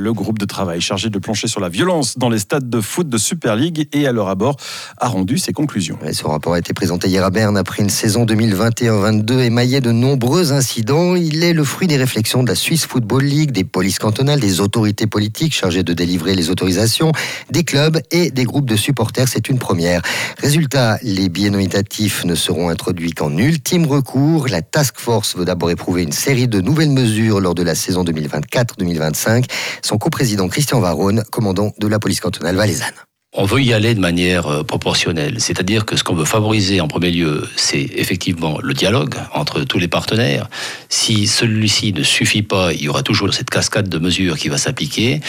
[0.00, 3.10] Le groupe de travail chargé de plancher sur la violence dans les stades de foot
[3.10, 4.56] de Super League et à leur abord
[4.96, 5.98] a rendu ses conclusions.
[6.10, 10.54] ce rapport a été présenté hier à Berne après une saison 2021-22 émaillée de nombreux
[10.54, 11.16] incidents.
[11.16, 14.62] Il est le fruit des réflexions de la Swiss Football League, des polices cantonales, des
[14.62, 17.12] autorités politiques chargées de délivrer les autorisations,
[17.50, 19.28] des clubs et des groupes de supporters.
[19.28, 20.00] C'est une première.
[20.38, 24.48] Résultat, les billets nominatifs ne seront introduits qu'en ultime recours.
[24.48, 28.02] La task force veut d'abord éprouver une série de nouvelles mesures lors de la saison
[28.02, 29.44] 2024-2025.
[29.90, 32.94] Son coprésident Christian Varone, commandant de la police cantonale valaisanne.
[33.34, 36.86] On veut y aller de manière euh, proportionnelle, c'est-à-dire que ce qu'on veut favoriser en
[36.86, 40.48] premier lieu, c'est effectivement le dialogue entre tous les partenaires.
[40.88, 44.58] Si celui-ci ne suffit pas, il y aura toujours cette cascade de mesures qui va
[44.58, 45.20] s'appliquer.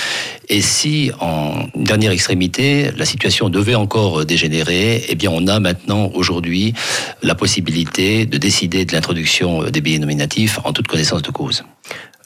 [0.48, 6.12] Et si, en dernière extrémité, la situation devait encore dégénérer, eh bien, on a maintenant,
[6.14, 6.76] aujourd'hui,
[7.24, 11.64] la possibilité de décider de l'introduction des billets nominatifs en toute connaissance de cause.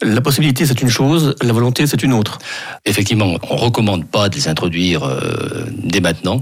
[0.02, 2.40] La possibilité, c'est une chose, la volonté, c'est une autre.
[2.86, 6.42] Effectivement, on ne recommande pas de les introduire euh, dès maintenant.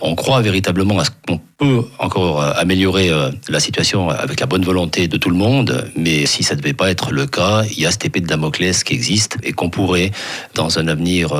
[0.00, 4.46] On croit véritablement à ce qu'on peut encore euh, améliorer euh, la situation avec la
[4.46, 7.62] bonne volonté de tout le monde, mais si ça ne devait pas être le cas,
[7.70, 10.10] il y a cette épée de Damoclès qui existe et qu'on pourrait,
[10.54, 11.30] dans un avenir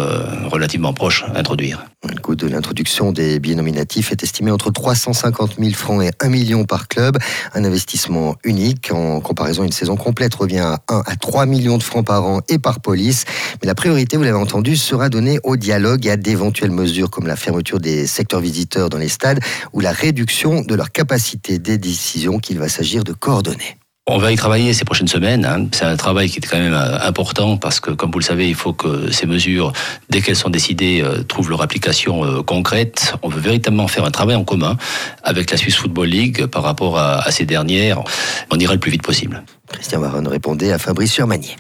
[0.51, 1.85] relativement proche, introduire.
[2.25, 6.65] Coût de l'introduction des billets nominatifs est estimé entre 350 000 francs et 1 million
[6.65, 7.19] par club.
[7.53, 8.91] Un investissement unique.
[8.93, 12.41] En comparaison, une saison complète revient à 1 à 3 millions de francs par an
[12.49, 13.27] et par police.
[13.61, 17.27] Mais la priorité, vous l'avez entendu, sera donnée au dialogue et à d'éventuelles mesures comme
[17.27, 19.41] la fermeture des secteurs visiteurs dans les stades
[19.75, 23.77] ou la réduction de leur capacité des décisions qu'il va s'agir de coordonner.
[24.07, 25.47] On va y travailler ces prochaines semaines.
[25.47, 25.69] Hein.
[25.73, 28.47] C'est un travail qui est quand même euh, important parce que, comme vous le savez,
[28.47, 29.73] il faut que ces mesures,
[30.11, 33.15] dès qu'elles sont décidées, euh, trouvent leur application euh, concrète.
[33.23, 34.77] On veut véritablement faire un travail en commun
[35.23, 38.05] avec la Swiss Football League par rapport à, ces dernières.
[38.51, 39.43] On ira le plus vite possible.
[39.73, 41.57] Christian Varone répondait à Fabrice Surmanier.